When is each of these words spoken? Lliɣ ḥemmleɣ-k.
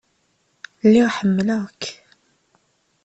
Lliɣ 0.85 1.09
ḥemmleɣ-k. 1.17 1.83